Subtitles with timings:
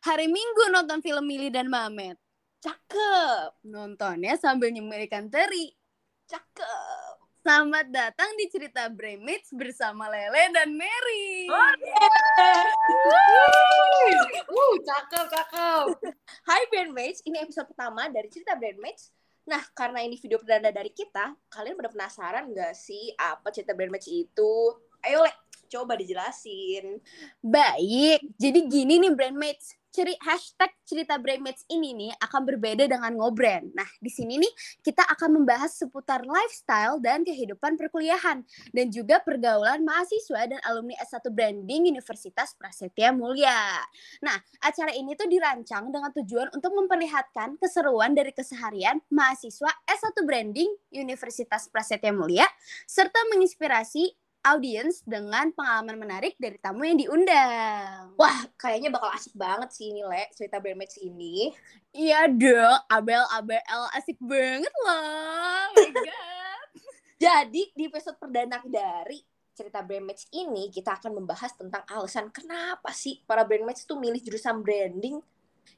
[0.00, 2.16] Hari Minggu nonton film Mili dan Mamet.
[2.64, 3.60] Cakep.
[3.68, 5.76] Nontonnya sambil nyemil ikan teri.
[6.24, 7.20] Cakep.
[7.44, 11.52] Selamat datang di cerita Bremits bersama Lele dan Mary.
[11.52, 11.72] Oh,
[14.48, 15.84] Uh, cakep, cakep.
[16.48, 19.12] Hai Brandmates, ini episode pertama dari cerita Brandmates.
[19.44, 24.08] Nah, karena ini video perdana dari kita, kalian pada penasaran nggak sih apa cerita Brandmates
[24.08, 24.52] itu?
[25.04, 25.32] Ayo, Le,
[25.70, 26.98] coba dijelasin.
[27.38, 29.78] Baik, jadi gini nih Brandmates.
[29.90, 33.74] Ceri hashtag cerita Brandmates ini nih akan berbeda dengan ngobrand.
[33.74, 34.52] Nah, di sini nih
[34.86, 41.26] kita akan membahas seputar lifestyle dan kehidupan perkuliahan dan juga pergaulan mahasiswa dan alumni S1
[41.34, 43.82] Branding Universitas Prasetya Mulia.
[44.22, 50.70] Nah, acara ini tuh dirancang dengan tujuan untuk memperlihatkan keseruan dari keseharian mahasiswa S1 Branding
[50.94, 52.46] Universitas Prasetya Mulia
[52.86, 58.16] serta menginspirasi audiens dengan pengalaman menarik dari tamu yang diundang.
[58.16, 61.52] Wah, kayaknya bakal asik banget sih ini, Le, cerita Brandmates ini.
[61.92, 63.60] Iya dong, Abel Abel
[63.96, 64.96] asik banget loh.
[64.96, 66.68] Oh my god.
[67.24, 69.20] Jadi, di episode perdana dari
[69.52, 74.64] cerita Brandmates ini, kita akan membahas tentang alasan kenapa sih para Brandmates tuh milih jurusan
[74.64, 75.20] branding.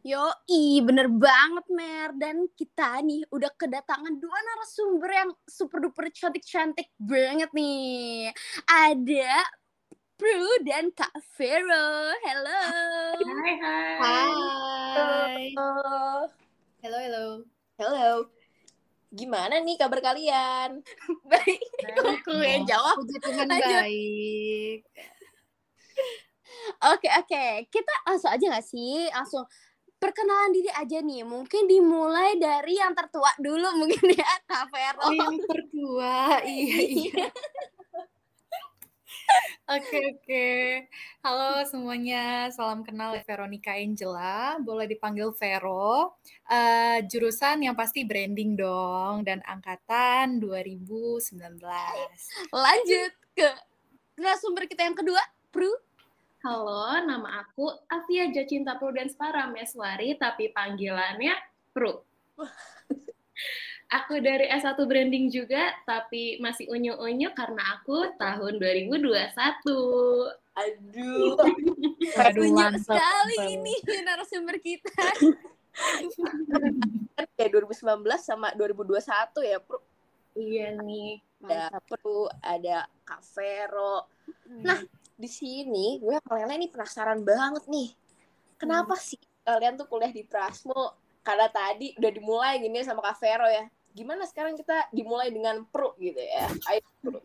[0.02, 2.10] Yoi, bener banget Mer.
[2.18, 8.34] Dan kita nih udah kedatangan dua narasumber yang super duper cantik-cantik banget nih.
[8.66, 9.46] Ada
[10.18, 12.14] Pru dan Kak Vero.
[12.22, 12.62] Hello.
[13.26, 13.94] Hai, hai.
[13.98, 15.46] Hai.
[16.82, 17.26] Hello, hello.
[17.78, 18.10] hello.
[19.12, 20.80] Gimana nih kabar kalian?
[21.30, 21.68] Baik.
[22.00, 22.96] Aku yang jawab.
[22.96, 24.80] Puji Tuhan baik.
[26.80, 27.44] Oke, oke.
[27.68, 29.12] Kita langsung aja gak sih?
[29.12, 29.44] Langsung
[30.02, 31.22] perkenalan diri aja nih.
[31.22, 35.06] Mungkin dimulai dari yang tertua dulu mungkin ya, Kak Vero.
[35.06, 36.14] Oh, yang tertua.
[36.42, 37.26] Iya, iya.
[39.70, 40.48] Oke, oke.
[41.24, 46.18] Halo semuanya, salam kenal Veronica Angela, boleh dipanggil Vero.
[46.50, 51.62] Eh, jurusan yang pasti branding dong, dan angkatan 2019.
[52.52, 53.48] Lanjut ke
[54.18, 55.70] narasumber kita yang kedua, Pru.
[56.42, 61.38] Halo, nama aku Afia Jacinta Prudence Parameswari, tapi panggilannya
[61.70, 62.02] Pru.
[64.02, 69.36] Aku dari S1 Branding juga, tapi masih unyu-unyu karena aku tahun 2021.
[70.58, 71.36] Aduh.
[72.26, 73.54] Aduh, mantap, sekali mantap.
[73.54, 74.90] ini narasumber kita.
[77.38, 78.98] Kayak 2019 sama 2021
[79.46, 79.78] ya, Pru.
[80.34, 81.22] Iya nih.
[81.46, 84.08] Ada Pru, ada Kak Vero.
[84.48, 84.80] Nah,
[85.22, 87.94] di sini gue sama Lele nih penasaran banget nih.
[88.58, 90.98] Kenapa sih kalian tuh kuliah di Prasmo?
[91.22, 93.70] Karena tadi udah dimulai gini sama Kak Vero ya.
[93.94, 96.50] Gimana sekarang kita dimulai dengan Pru gitu ya?
[96.66, 97.22] Ayo Pru.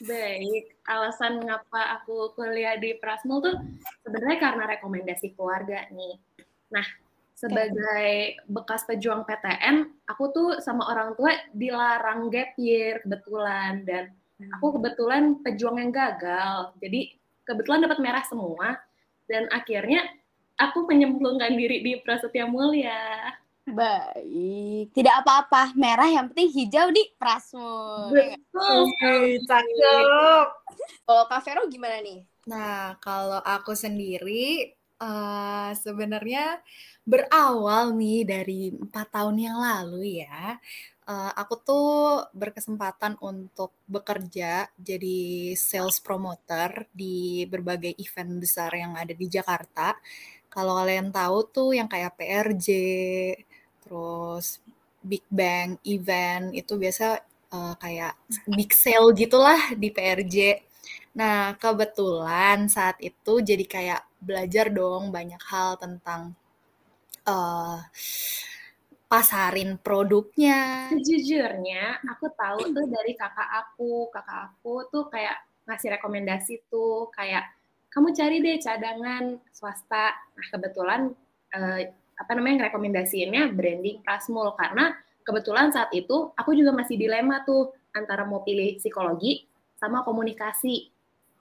[0.00, 3.54] Baik, alasan ngapa aku kuliah di Prasmul tuh
[4.00, 6.16] sebenarnya karena rekomendasi keluarga nih.
[6.72, 6.86] Nah,
[7.36, 14.08] sebagai bekas pejuang PTN, aku tuh sama orang tua dilarang gap year kebetulan dan
[14.56, 16.72] aku kebetulan pejuang yang gagal.
[16.80, 17.19] Jadi
[17.50, 18.78] kebetulan dapat merah semua
[19.26, 20.06] dan akhirnya
[20.54, 23.34] aku menyemplungkan diri di Prasetya Mulia.
[23.66, 24.94] Baik.
[24.94, 28.10] Tidak apa-apa, merah yang penting hijau di Prasmo.
[28.14, 28.86] Betul.
[28.86, 30.46] Oke, cakep.
[31.06, 32.22] Kalau Kak Vero gimana nih?
[32.46, 36.44] Nah, kalau aku sendiri eh, sebenarnya
[37.12, 40.58] berawal nih dari empat tahun yang lalu ya.
[41.10, 41.88] Eh, aku tuh
[42.40, 45.18] berkesempatan untuk bekerja jadi
[45.58, 49.96] sales promoter di berbagai event besar yang ada di Jakarta.
[50.54, 52.68] Kalau kalian tahu tuh yang kayak PRJ,
[53.82, 54.60] terus
[55.00, 57.06] Big Bang event itu biasa
[57.56, 58.12] eh, kayak
[58.56, 60.36] big sale gitulah di PRJ.
[61.18, 66.36] Nah, kebetulan saat itu jadi kayak belajar dong banyak hal tentang
[67.24, 67.80] eh
[69.10, 70.86] pasarin produknya.
[70.94, 74.06] Sejujurnya, aku tahu tuh dari kakak aku.
[74.14, 77.42] Kakak aku tuh kayak ngasih rekomendasi tuh, kayak
[77.90, 80.14] kamu cari deh cadangan swasta.
[80.14, 81.10] Nah, kebetulan
[81.50, 84.94] eh, apa namanya rekomendasiinnya branding Prasmul karena
[85.26, 89.42] kebetulan saat itu aku juga masih dilema tuh antara mau pilih psikologi
[89.74, 90.86] sama komunikasi.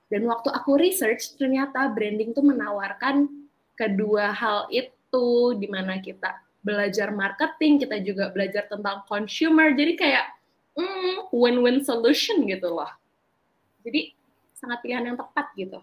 [0.10, 3.30] Dan waktu aku research ternyata branding tuh menawarkan
[3.78, 9.72] kedua hal itu di mana kita belajar marketing, kita juga belajar tentang consumer.
[9.78, 10.26] Jadi kayak
[10.74, 12.90] hmm, win-win solution gitu loh.
[13.86, 14.12] Jadi
[14.58, 15.80] sangat pilihan yang tepat gitu.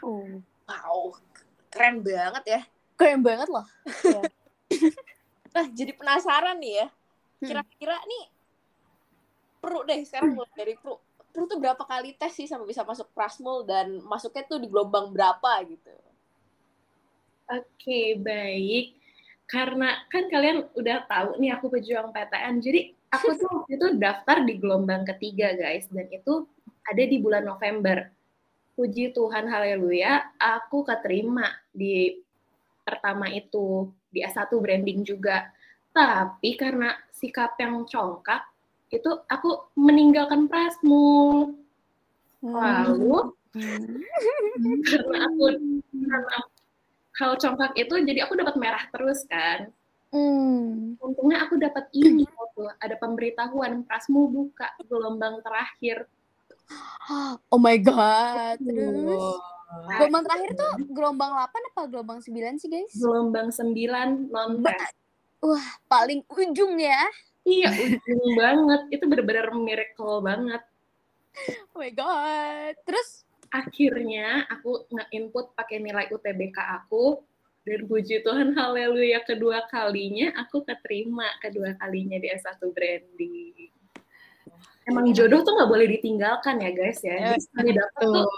[0.00, 1.20] Oh, Wow,
[1.68, 2.60] keren banget ya.
[2.96, 3.66] keren banget loh.
[5.54, 6.86] Nah, jadi penasaran nih ya.
[6.90, 7.46] Hmm.
[7.46, 8.24] Kira-kira nih
[9.62, 10.98] Pru deh sekarang mulai dari Pru.
[11.34, 15.10] Pru tuh berapa kali tes sih sampai bisa masuk Prasmul dan masuknya tuh di gelombang
[15.10, 15.90] berapa gitu?
[17.50, 18.94] Oke, baik.
[19.50, 24.46] Karena kan kalian udah tahu nih aku pejuang PTN, jadi aku tuh waktu itu daftar
[24.46, 26.46] di gelombang ketiga guys, dan itu
[26.86, 28.08] ada di bulan November.
[28.78, 32.14] Puji Tuhan, haleluya, aku keterima di
[32.86, 35.50] pertama itu, di S1 branding juga.
[35.90, 38.53] Tapi karena sikap yang congkak,
[38.90, 41.56] itu aku meninggalkan Prasmul.
[42.44, 43.32] Lalu,
[44.88, 45.44] karena aku
[45.92, 46.38] karena
[47.14, 49.72] hal congkak itu, jadi aku dapat merah terus kan.
[50.14, 50.94] Hmm.
[51.02, 56.06] Untungnya aku dapat ini waktu ada pemberitahuan Prasmul buka gelombang terakhir.
[57.50, 58.60] Oh my god.
[58.62, 59.90] Terus Wow.
[59.98, 62.92] gelombang terakhir tuh gelombang 8 apa gelombang 9 sih, guys?
[62.94, 64.62] Gelombang 9 non.
[65.42, 67.02] Wah, paling ujung ya.
[67.44, 68.80] Iya, ujung banget.
[68.88, 70.62] Itu bener-bener miracle banget.
[71.72, 72.74] Oh my god.
[72.88, 73.24] Terus
[73.54, 77.22] Akhirnya aku nge-input pakai nilai UTBK aku
[77.62, 83.70] dan puji Tuhan haleluya kedua kalinya aku keterima kedua kalinya di S1 branding.
[84.90, 87.30] Emang jodoh tuh nggak boleh ditinggalkan ya guys ya.
[87.30, 88.28] Jadi sekali dapet tuh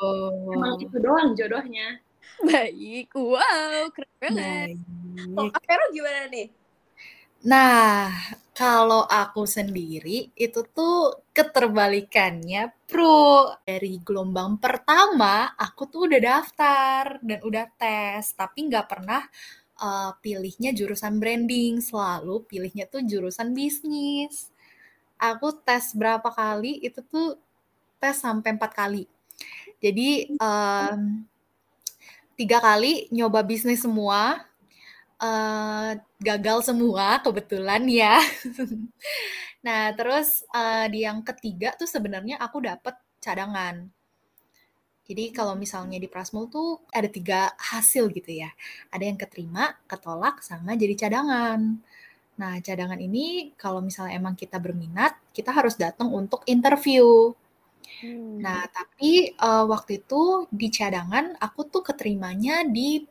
[0.53, 1.97] emang itu doang jodohnya.
[2.45, 3.17] baik.
[3.17, 4.69] Wow, keren banget.
[5.33, 5.49] Oh.
[5.49, 6.47] Vero gimana nih?
[7.41, 8.13] Nah,
[8.57, 10.97] kalau aku sendiri itu tuh
[11.37, 13.53] keterbalikannya, Pro.
[13.69, 19.23] Dari gelombang pertama, aku tuh udah daftar dan udah tes, tapi nggak pernah
[19.87, 24.49] eh, pilihnya jurusan branding, selalu pilihnya tuh jurusan bisnis.
[25.21, 27.37] Aku tes berapa kali, itu tuh
[28.03, 29.05] tes sampai empat kali.
[29.85, 30.11] Jadi,
[30.41, 31.01] em,
[32.37, 34.45] tiga kali nyoba bisnis semua,
[35.23, 38.21] eh, gagal semua kebetulan ya.
[39.67, 43.91] Nah, terus eh, di yang ketiga tuh sebenarnya aku dapet cadangan.
[45.07, 48.51] Jadi kalau misalnya di Prasmul tuh ada tiga hasil gitu ya.
[48.95, 51.83] Ada yang keterima, ketolak, sama jadi cadangan.
[52.39, 57.35] Nah, cadangan ini kalau misalnya emang kita berminat, kita harus datang untuk interview.
[58.03, 58.39] Hmm.
[58.43, 63.03] Nah, tapi eh, waktu itu di cadangan aku tuh keterimanya di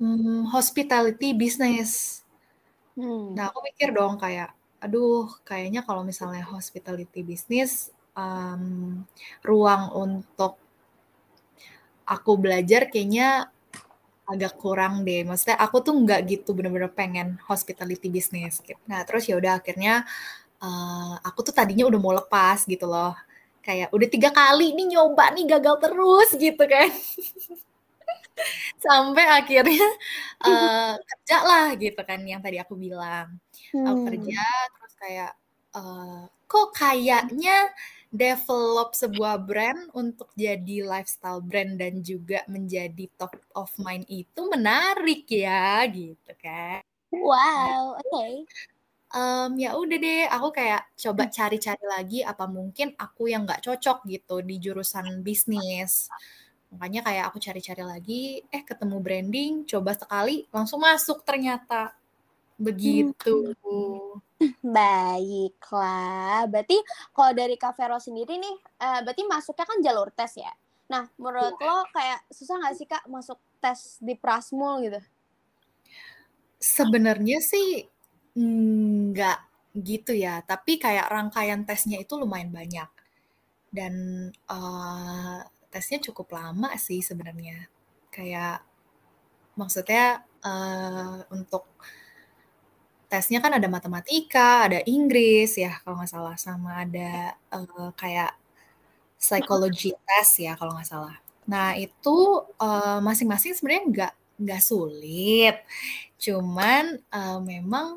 [0.00, 2.21] hmm, hospitality business.
[2.96, 3.32] Hmm.
[3.36, 4.48] Nah, aku mikir dong kayak,
[4.84, 7.72] aduh, kayaknya kalau misalnya hospitality business,
[8.16, 8.62] em,
[9.48, 10.52] ruang untuk
[12.06, 13.48] aku belajar kayaknya
[14.28, 15.22] agak kurang deh.
[15.26, 18.76] Maksudnya aku tuh nggak gitu bener-bener pengen hospitality gitu.
[18.90, 20.04] Nah, terus ya udah akhirnya
[20.62, 23.14] eh, aku tuh tadinya udah mau lepas gitu loh.
[23.64, 26.90] Kayak udah tiga kali nih nyoba nih gagal terus gitu kan.
[28.84, 29.84] Sampai akhirnya
[30.46, 33.38] eh, kerja lah gitu kan yang tadi aku bilang.
[33.86, 34.06] Aku Hmm.
[34.06, 34.38] kerja
[34.78, 35.30] terus kayak
[35.76, 37.56] eh, kok kayaknya
[38.12, 45.24] develop sebuah brand untuk jadi lifestyle brand dan juga menjadi top of mind itu menarik
[45.32, 46.82] ya gitu kan.
[47.12, 48.46] Wow, oke.
[49.12, 53.98] Em, ya udah deh aku kayak coba cari-cari lagi apa mungkin aku yang nggak cocok
[54.12, 55.92] gitu di jurusan bisnis
[56.72, 61.92] makanya kayak aku cari-cari lagi eh ketemu branding coba sekali langsung masuk ternyata
[62.56, 63.52] begitu
[64.62, 66.50] Baiklah.
[66.50, 66.78] Berarti
[67.14, 70.52] kalau dari Kak Vero sendiri nih, eh, berarti masuknya kan jalur tes ya.
[70.90, 75.00] Nah, menurut lo kayak susah nggak sih Kak masuk tes di Prasmul gitu?
[76.58, 77.86] Sebenarnya sih
[79.12, 79.38] nggak
[79.78, 82.90] gitu ya, tapi kayak rangkaian tesnya itu lumayan banyak.
[83.72, 83.94] Dan
[84.34, 85.38] eh,
[85.72, 87.66] tesnya cukup lama sih sebenarnya.
[88.14, 88.62] Kayak
[89.60, 91.64] maksudnya eh, untuk
[93.10, 98.32] tesnya kan ada matematika, ada Inggris ya kalau nggak salah, sama ada eh, kayak
[99.20, 101.16] psychology test ya kalau nggak salah.
[101.52, 102.16] Nah itu
[102.62, 104.12] eh, masing-masing sebenarnya nggak
[104.42, 105.56] nggak sulit,
[106.20, 107.88] cuman eh, memang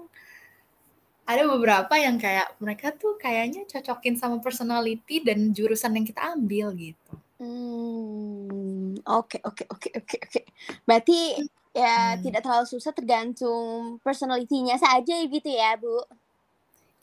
[1.26, 6.70] ada beberapa yang kayak mereka tuh kayaknya cocokin sama personality dan jurusan yang kita ambil
[6.78, 7.14] gitu.
[7.36, 10.42] Hmm, oke oke oke oke oke.
[10.88, 11.36] Berarti
[11.76, 12.24] ya Hmm.
[12.24, 16.00] tidak terlalu susah tergantung personality-nya saja gitu ya, Bu.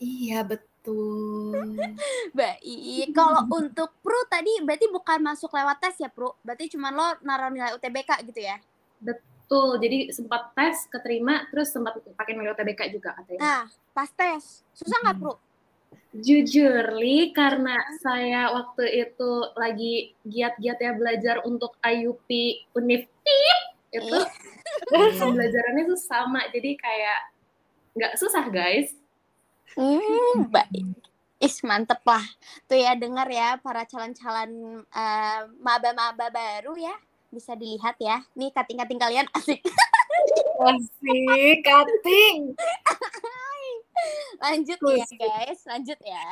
[0.01, 1.77] Iya betul.
[2.33, 3.13] Baik.
[3.13, 6.33] Kalau untuk Pro tadi berarti bukan masuk lewat tes ya, Pro?
[6.41, 8.57] Berarti cuma lo naruh nilai UTBK gitu ya?
[8.99, 13.39] Betul, jadi sempat tes, keterima, terus sempat pakai nilai UTBK juga katanya.
[13.39, 13.63] Nah,
[13.93, 14.65] pas tes.
[14.73, 15.23] Susah nggak, Hmm.
[15.23, 15.33] Pro?
[16.13, 22.29] Jujur, Li, karena saya waktu itu lagi giat-giat ya belajar untuk IUP
[22.77, 23.09] Unif
[23.93, 24.19] itu
[25.21, 27.19] pembelajarannya tuh sama, jadi kayak
[27.97, 28.93] nggak susah guys.
[29.73, 31.01] Hmm, baik.
[31.41, 32.21] Is mantep lah.
[32.69, 36.93] Tuh ya dengar ya para calon-calon eh, maba-maba baru ya.
[37.33, 38.21] bisa dilihat ya.
[38.37, 39.57] Nih kating-kating kalian asik.
[40.61, 42.53] Asik, kating.
[44.43, 46.27] lanjut ya guys, lanjut ya.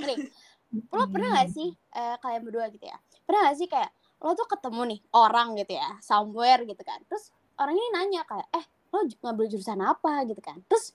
[0.00, 0.18] Nih,
[0.96, 2.98] lo pernah gak sih eh, kalian berdua gitu ya?
[3.24, 3.90] Pernah gak sih kayak
[4.24, 6.98] lo tuh ketemu nih orang gitu ya, somewhere gitu kan.
[7.06, 7.30] Terus
[7.60, 10.58] orang ini nanya kayak, eh lo ngambil jurusan apa gitu kan.
[10.66, 10.94] Terus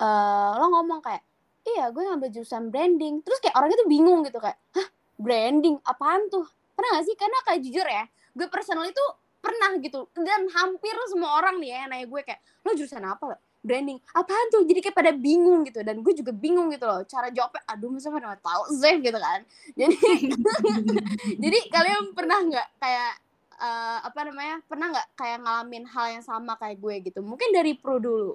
[0.00, 1.22] eh, lo ngomong kayak,
[1.62, 3.22] iya gue ngambil jurusan branding.
[3.22, 4.88] Terus kayak orangnya tuh bingung gitu kayak, hah
[5.20, 6.46] branding apaan tuh?
[6.74, 7.16] Pernah gak sih?
[7.18, 8.04] Karena kayak jujur ya,
[8.34, 9.04] gue personal itu
[9.42, 10.06] pernah gitu.
[10.14, 13.38] Dan hampir semua orang nih ya nanya gue kayak, lo jurusan apa lo?
[13.62, 13.98] Branding.
[14.12, 14.66] Apaan tuh?
[14.66, 15.80] Jadi kayak pada bingung gitu.
[15.80, 17.06] Dan gue juga bingung gitu loh.
[17.06, 19.40] Cara jawabnya aduh masa nggak tahu sih gitu kan.
[19.80, 19.96] Jadi
[21.38, 23.12] jadi kalian pernah nggak kayak
[23.62, 27.22] eh, apa namanya pernah nggak kayak ngalamin hal yang sama kayak gue gitu?
[27.22, 28.34] Mungkin dari pro dulu.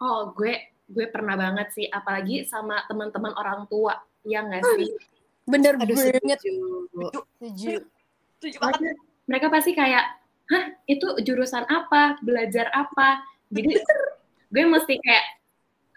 [0.00, 4.90] Oh, gue gue pernah banget sih, apalagi sama teman-teman orang tua, ya nggak sih?
[5.46, 6.38] bener Aduh, banget.
[6.42, 6.52] setuju.
[7.38, 7.74] setuju.
[8.38, 8.90] Setuju Mereka,
[9.30, 10.04] mereka pasti kayak,
[10.50, 13.22] hah itu jurusan apa, belajar apa?
[13.50, 13.78] Jadi
[14.52, 15.26] gue mesti kayak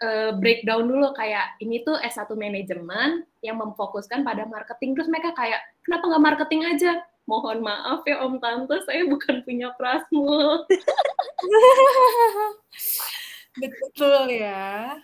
[0.00, 4.96] eh, breakdown dulu kayak ini tuh S1 manajemen yang memfokuskan pada marketing.
[4.96, 6.92] Terus mereka kayak, kenapa nggak marketing aja?
[7.28, 10.66] Mohon maaf ya Om Tante, saya bukan punya Prasmul.
[13.60, 14.98] Betul ya.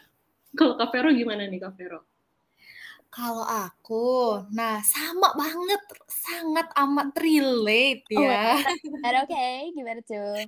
[0.56, 2.02] Kalau Kak Vero gimana nih Kak Vero?
[3.12, 5.80] Kalau aku, nah sama banget,
[6.26, 8.59] sangat amat relate Oh, ya.
[9.06, 10.42] ada oke gimana tuh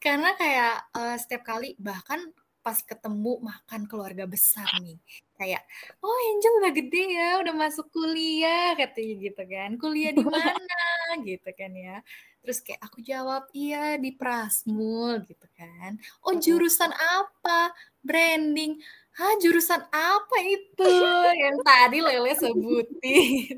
[0.00, 4.94] Karena kayak eh, setiap kali bahkan pas ketemu makan keluarga besar nih,
[5.34, 5.66] kayak
[5.98, 9.70] oh Angel udah gede ya, udah masuk kuliah katanya gitu kan.
[9.82, 11.98] Kuliah di mana gitu kan ya.
[12.42, 15.98] Terus kayak aku jawab iya di Prasmul gitu kan.
[16.22, 17.74] Oh jurusan apa?
[17.98, 18.78] Branding.
[19.12, 20.88] Hah jurusan apa itu?
[21.36, 23.56] Yang tadi Lele sebutin?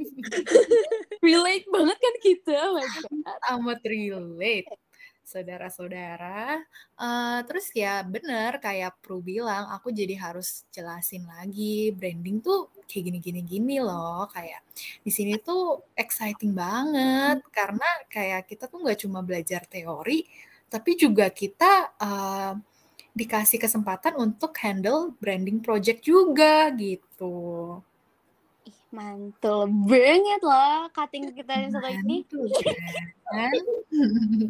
[1.25, 2.85] relate banget kan kita oh
[3.55, 4.69] amat relate
[5.25, 6.59] saudara-saudara.
[7.01, 13.15] Eh, terus ya bener kayak Pru bilang aku jadi harus jelasin lagi branding tuh kayak
[13.15, 14.27] gini-gini gini loh.
[14.35, 14.61] Kayak
[15.07, 20.27] di sini tuh exciting banget karena kayak kita tuh nggak cuma belajar teori
[20.67, 22.53] tapi juga kita eh,
[23.15, 27.79] dikasih kesempatan untuk handle branding project juga gitu.
[28.67, 32.27] Ih, mantul banget loh cutting kita yang satu ini.
[33.31, 33.55] Kan?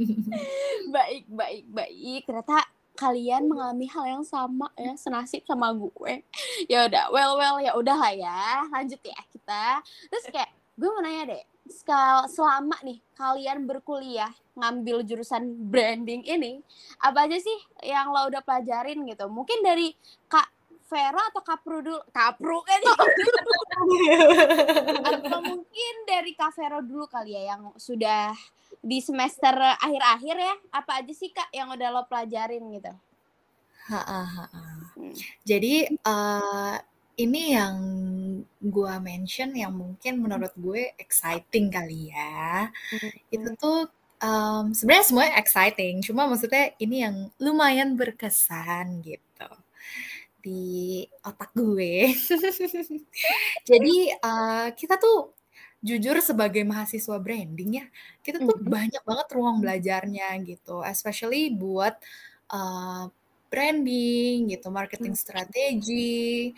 [0.96, 2.20] baik baik baik.
[2.24, 2.64] Ternyata
[2.96, 6.24] kalian mengalami hal yang sama ya senasib sama gue.
[6.64, 8.64] Ya udah well well ya udah lah ya.
[8.72, 9.84] Lanjut ya kita.
[10.08, 11.44] Terus kayak gue mau nanya deh
[12.28, 16.60] selama nih kalian berkuliah ngambil jurusan branding ini
[17.00, 19.92] apa aja sih yang lo udah pelajarin gitu mungkin dari
[20.28, 20.52] kak
[20.84, 22.76] Vera atau Kak Pru dulu Kak Pru kan
[25.10, 28.36] atau mungkin dari Kak Vero dulu kali ya yang sudah
[28.84, 32.92] di semester akhir-akhir ya apa aja sih kak yang udah lo pelajarin gitu
[33.84, 34.64] Ha-ha, ha-ha.
[34.96, 35.12] Hmm.
[35.44, 36.76] Jadi eh,
[37.20, 37.76] ini yang
[38.60, 42.70] gua mention yang mungkin menurut gue exciting kali ya.
[43.34, 43.78] Itu tuh
[44.22, 49.48] em, sebenarnya semuanya exciting, cuma maksudnya ini yang lumayan berkesan gitu
[50.44, 52.12] di otak gue.
[53.70, 55.32] Jadi eh, kita tuh
[55.84, 57.86] jujur sebagai mahasiswa branding ya,
[58.24, 58.68] kita tuh Mhm.
[58.68, 61.94] banyak banget ruang belajarnya gitu, especially buat
[62.52, 63.04] eh,
[63.54, 66.50] branding gitu, marketing strategi,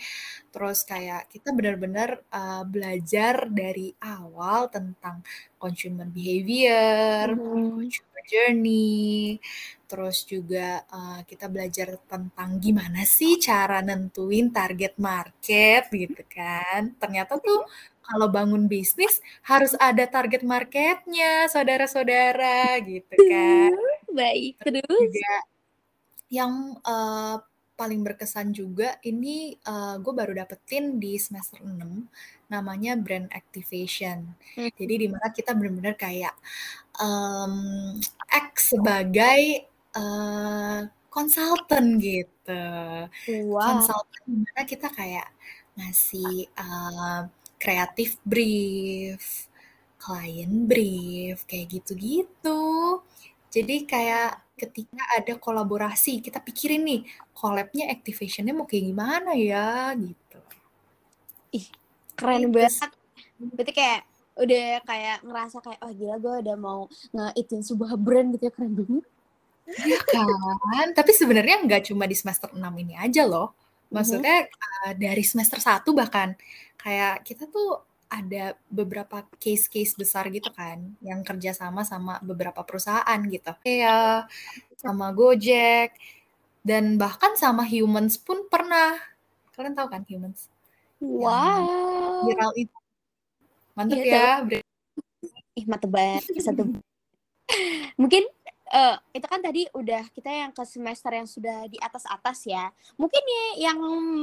[0.49, 5.21] terus kayak kita benar-benar uh, belajar dari awal tentang
[5.61, 9.37] consumer behavior, consumer journey,
[9.85, 16.97] terus juga uh, kita belajar tentang gimana sih cara nentuin target market gitu kan.
[16.97, 17.69] Ternyata tuh
[18.07, 23.77] kalau bangun bisnis harus ada target marketnya, saudara-saudara gitu kan.
[24.17, 25.01] baik Terus terus?
[25.13, 25.35] juga
[26.31, 27.39] yang uh,
[27.77, 31.77] paling berkesan juga ini uh, gue baru dapetin di semester 6
[32.49, 34.33] namanya brand activation.
[34.57, 34.73] Hmm.
[34.73, 36.35] Jadi di mana kita benar-benar kayak
[36.97, 38.01] um,
[38.33, 42.65] act sebagai uh, konsultan gitu.
[43.53, 45.29] wow Konsultan di mana kita kayak
[45.77, 47.29] ngasih uh,
[47.61, 49.53] kreatif brief,
[50.01, 52.65] client brief, kayak gitu-gitu.
[53.57, 57.01] Jadi kayak ketika ada kolaborasi, kita pikirin nih,
[57.33, 60.41] collab-nya activation-nya mau kayak gimana ya, gitu.
[62.17, 62.91] keren Gitu banget
[63.37, 64.01] berarti kayak
[64.37, 66.81] udah kayak ngerasa kayak oh gila gue udah mau
[67.13, 69.05] ngeitin sebuah brand gitu ya keren banget
[69.67, 70.95] Iya kan?
[70.95, 73.51] Tapi sebenarnya nggak cuma di semester 6 ini aja loh.
[73.91, 76.39] Maksudnya uh, dari semester 1 bahkan
[76.79, 83.51] kayak kita tuh ada beberapa case-case besar gitu kan yang kerjasama sama beberapa perusahaan gitu
[83.63, 84.31] kayak
[84.79, 85.97] sama Gojek
[86.63, 88.95] dan bahkan sama Humans pun pernah
[89.55, 90.53] kalian tahu kan Humans
[90.97, 92.25] Wow.
[92.25, 92.77] viral itu
[93.77, 94.65] mantep Iya, ya
[95.57, 96.23] Ih, mantep banget.
[96.45, 96.69] Satu.
[97.97, 98.29] Mungkin
[98.69, 102.69] eh, itu kan tadi udah kita yang ke semester yang sudah di atas-atas ya.
[103.01, 103.79] Mungkin ya yang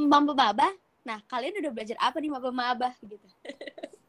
[0.05, 0.69] maba-maba.
[1.03, 3.27] Nah, kalian udah belajar apa nih maba-maba gitu?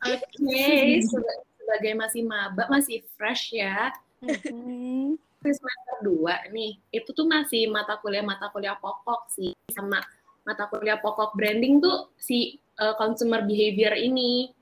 [0.05, 3.91] Oke, seba- sebagai masih maba, masih fresh ya.
[4.23, 5.19] Mhm.
[5.45, 9.53] Semester 2 nih, itu tuh masih mata kuliah-mata kuliah pokok sih.
[9.69, 10.01] Sama
[10.47, 14.55] mata kuliah pokok branding tuh si uh, consumer behavior ini.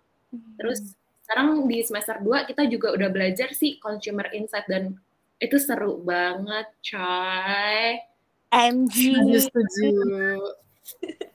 [0.59, 4.99] Terus sekarang di semester 2 kita juga udah belajar sih consumer insight dan
[5.39, 8.03] itu seru banget, coy.
[8.51, 8.97] MG
[9.39, 9.91] setuju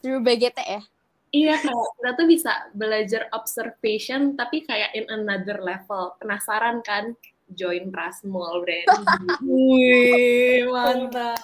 [0.00, 0.82] through BGT ya.
[1.28, 6.16] Iya, kayak kita tuh bisa belajar observation tapi kayak in another level.
[6.16, 7.12] Penasaran kan?
[7.52, 9.04] Join Prasmul branding.
[9.48, 11.40] wih mantap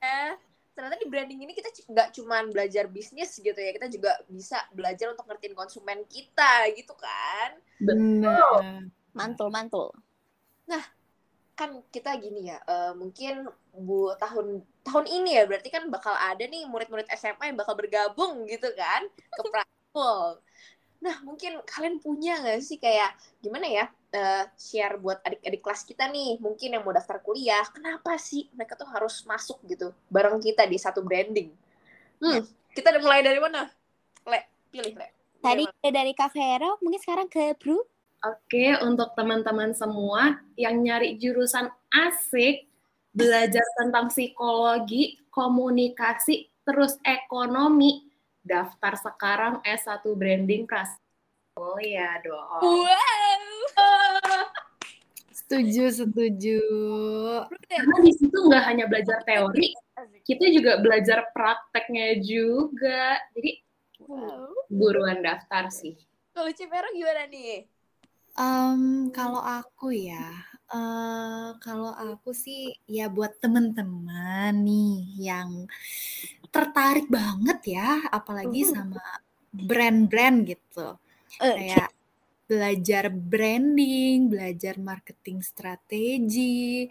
[0.00, 0.32] Eh,
[0.72, 5.12] ternyata di branding ini kita nggak cuman belajar bisnis gitu ya, kita juga bisa belajar
[5.12, 7.56] untuk ngertiin konsumen kita gitu kan.
[7.80, 8.84] benar
[9.16, 9.88] Mantul, mantul.
[11.58, 16.40] Kan kita gini ya, eh, mungkin bu tahun tahun ini ya berarti kan bakal ada
[16.40, 20.40] nih murid-murid SMA yang bakal bergabung gitu kan ke Prasmul.
[21.04, 23.12] Nah mungkin kalian punya nggak sih kayak
[23.44, 23.84] gimana ya
[24.16, 28.74] eh, share buat adik-adik kelas kita nih mungkin yang mau daftar kuliah, kenapa sih mereka
[28.74, 31.52] tuh harus masuk gitu bareng kita di satu branding?
[32.18, 32.42] Hmm,
[32.72, 33.68] kita udah mulai dari mana?
[34.26, 34.40] Le,
[34.72, 35.08] pilih Le.
[35.38, 37.78] Tadi Dari udah dari Kak Vero, mungkin sekarang ke Bru.
[38.26, 42.66] Oke, untuk teman-teman semua yang nyari jurusan asik,
[43.18, 48.06] belajar tentang psikologi, komunikasi, terus ekonomi,
[48.46, 50.94] daftar sekarang S1 Branding Pras.
[51.58, 52.62] Oh ya dong.
[52.62, 52.86] Wow.
[55.48, 56.60] setuju setuju
[57.66, 59.72] Karena di situ nggak hanya belajar teori,
[60.22, 63.18] kita juga belajar prakteknya juga.
[63.34, 63.58] Jadi
[64.06, 64.46] wow.
[64.70, 65.98] buruan daftar sih.
[66.30, 67.66] Kalau Cipero gimana nih?
[68.38, 70.30] Em, kalau aku ya,
[70.76, 72.58] eh kalau aku sih
[72.96, 74.90] ya buat temen-temen nih
[75.28, 75.50] yang
[76.54, 79.00] tertarik banget ya, apalagi sama
[79.68, 80.96] brand-brand gitu.
[81.40, 81.88] Eh, Kayak
[82.50, 86.88] belajar branding, belajar marketing strategi,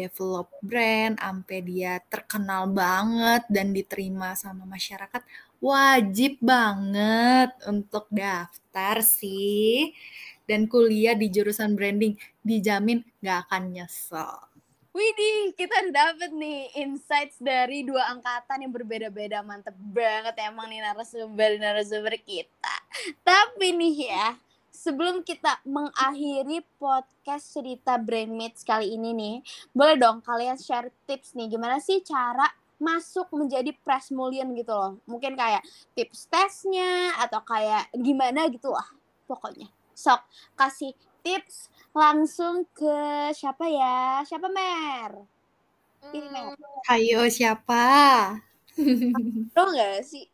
[0.00, 5.22] develop brand, sampai dia terkenal banget dan diterima sama masyarakat,
[5.62, 9.92] wajib banget untuk daftar sih.
[10.44, 14.54] Dan kuliah di jurusan branding dijamin gak akan nyesel.
[14.94, 19.42] Widih, kita dapet nih insights dari dua angkatan yang berbeda-beda.
[19.42, 22.74] Mantep banget emang nih narasumber-narasumber kita.
[23.26, 24.38] Tapi nih ya,
[24.70, 29.36] sebelum kita mengakhiri podcast cerita Brainmates kali ini nih,
[29.74, 32.46] boleh dong kalian share tips nih, gimana sih cara
[32.78, 35.02] masuk menjadi Pressmulian gitu loh.
[35.10, 35.66] Mungkin kayak
[35.98, 38.86] tips tesnya, atau kayak gimana gitu lah
[39.26, 39.66] pokoknya.
[39.94, 40.20] Sok,
[40.58, 40.92] kasih
[41.24, 42.96] tips langsung ke
[43.32, 44.20] siapa ya?
[44.26, 45.12] Siapa Mer?
[46.10, 46.58] Pilih Mer.
[46.90, 47.82] Ayo siapa?
[49.54, 50.26] Lo nggak sih?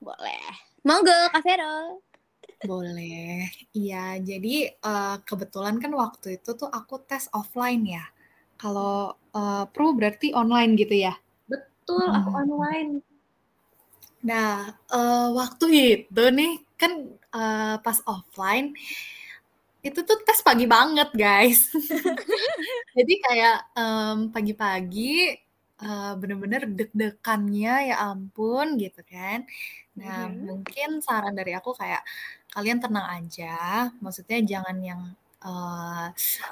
[0.00, 0.46] Boleh.
[0.86, 2.00] Monggo, Kak Vero.
[2.64, 3.50] Boleh.
[3.76, 8.04] Iya, jadi eh, kebetulan kan waktu itu tuh aku tes offline ya.
[8.62, 11.14] Kalau eh, pro berarti online gitu ya.
[11.50, 12.40] Betul, aku Hmm.
[12.42, 12.90] online.
[14.28, 16.92] Nah, eh, waktu itu nih kan
[17.36, 18.72] eh, pas offline
[19.80, 21.72] itu tuh tes pagi banget, guys.
[22.96, 25.14] Jadi kayak em, pagi-pagi
[25.80, 29.44] eh, bener-bener deg-degannya ya ampun gitu kan.
[30.00, 30.36] Nah, Mhm.
[30.48, 32.02] mungkin saran dari aku kayak
[32.52, 35.02] kalian tenang aja, maksudnya jangan yang
[35.40, 36.06] eh,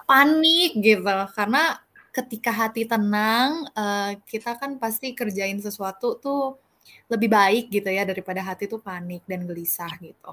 [0.08, 1.04] panik gitu,
[1.36, 1.76] karena
[2.16, 6.56] ketika hati tenang, eh, kita kan pasti kerjain sesuatu tuh
[7.08, 10.32] lebih baik gitu ya daripada hati tuh panik dan gelisah gitu.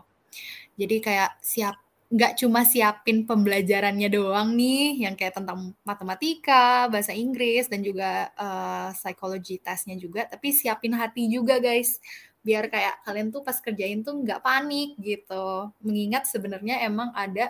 [0.75, 7.65] Jadi kayak siap nggak cuma siapin pembelajarannya doang nih yang kayak tentang matematika, bahasa Inggris
[7.65, 11.97] dan juga eh, psychology testnya juga, tapi siapin hati juga guys
[12.45, 15.73] biar kayak kalian tuh pas kerjain tuh nggak panik gitu.
[15.81, 17.49] Mengingat sebenarnya emang ada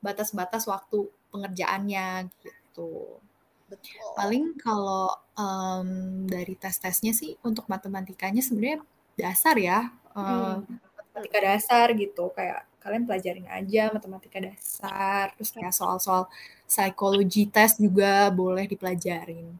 [0.00, 3.20] batas-batas waktu pengerjaannya gitu.
[3.70, 4.10] Betul.
[4.18, 5.88] Paling kalau em,
[6.26, 8.82] dari tes-tesnya sih untuk matematikanya sebenarnya
[9.14, 10.66] dasar ya, Hmm.
[10.66, 12.34] matematika dasar gitu.
[12.34, 16.26] Kayak kalian pelajarin aja matematika dasar, terus kayak soal-soal
[16.66, 19.54] psikologi test juga boleh dipelajarin.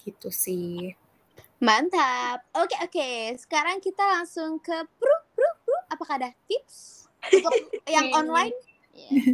[0.00, 0.94] Gitu sih.
[1.60, 2.40] Mantap.
[2.56, 3.10] Oke, oke.
[3.36, 5.76] Sekarang kita langsung ke Pru, Pru, Pru.
[5.92, 7.04] Apakah ada tips?
[7.28, 7.52] Untuk
[7.94, 8.16] yang Oke.
[8.16, 8.56] online?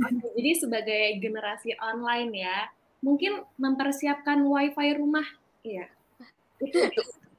[0.02, 2.59] Oke, jadi sebagai generasi online ya,
[3.07, 5.23] mungkin mempersiapkan wifi rumah,
[5.62, 5.87] iya,
[6.59, 6.83] itu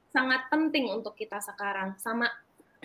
[0.08, 1.92] sangat penting untuk kita sekarang.
[2.00, 2.24] Sama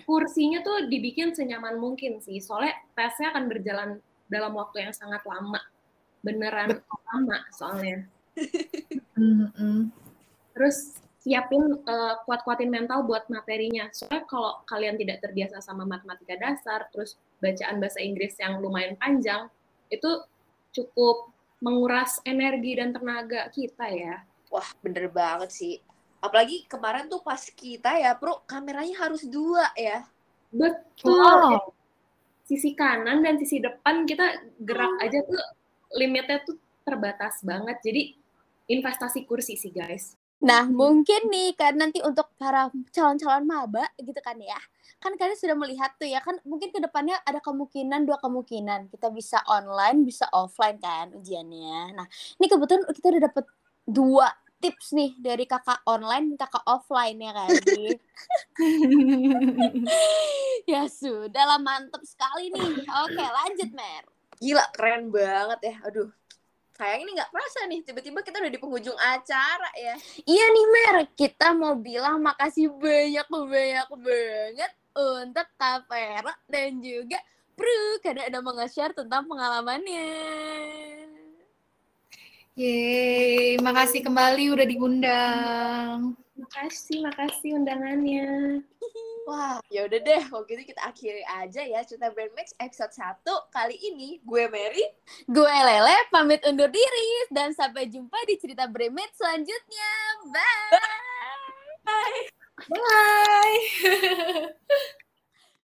[0.04, 3.90] kursinya tuh dibikin senyaman mungkin sih, soalnya tesnya akan berjalan
[4.28, 5.64] dalam waktu yang sangat lama,
[6.20, 8.04] beneran lama soalnya.
[10.52, 13.88] Terus siapin eh, kuat-kuatin mental buat materinya.
[13.96, 19.48] Soalnya kalau kalian tidak terbiasa sama matematika dasar, terus bacaan bahasa Inggris yang lumayan panjang,
[19.88, 20.20] itu
[20.76, 21.33] cukup
[21.64, 24.20] menguras energi dan tenaga kita ya.
[24.52, 25.74] Wah, bener banget sih.
[26.20, 30.04] Apalagi kemarin tuh pas kita ya, Bro, kameranya harus dua ya.
[30.52, 31.16] Betul.
[31.16, 31.72] Wow.
[32.44, 35.40] Sisi kanan dan sisi depan kita gerak aja tuh
[35.96, 37.80] limitnya tuh terbatas banget.
[37.80, 38.02] Jadi
[38.68, 40.20] investasi kursi sih guys.
[40.42, 44.58] Nah, mungkin nih kan nanti untuk para calon-calon maba gitu kan ya.
[44.98, 48.90] Kan kalian sudah melihat tuh ya kan mungkin ke depannya ada kemungkinan dua kemungkinan.
[48.90, 51.94] Kita bisa online, bisa offline kan ujiannya.
[51.94, 52.06] Nah,
[52.40, 53.44] ini kebetulan kita udah dapet
[53.84, 54.26] dua
[54.64, 57.54] tips nih dari kakak online, kakak offline ya kan.
[60.64, 62.72] Ya sudah lah mantep sekali nih.
[63.04, 64.08] Oke, lanjut Mer.
[64.40, 65.76] Gila, keren banget ya.
[65.84, 66.08] Aduh,
[66.74, 67.80] sayang ini nggak kerasa nih.
[67.86, 69.94] Tiba-tiba kita udah di penghujung acara ya.
[70.26, 77.18] Iya nih Mer, kita mau bilang makasih banyak-banyak banget untuk Kak Vera dan juga
[77.54, 80.10] Pru karena ada mau nge-share tentang pengalamannya.
[82.54, 85.98] Yeay, makasih kembali udah diundang.
[86.34, 88.62] Makasih, makasih undangannya.
[89.24, 90.22] Wah, ya udah deh.
[90.28, 94.20] Kalau gitu kita akhiri aja ya cerita Brand Max episode 1 kali ini.
[94.20, 94.84] Gue Mary.
[95.24, 99.92] Gue Lele pamit undur diri dan sampai jumpa di cerita Bremet selanjutnya.
[100.28, 100.76] Bye.
[102.68, 103.60] Bye.